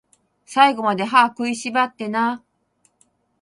[0.47, 2.41] 最後まで、歯食いしばってなー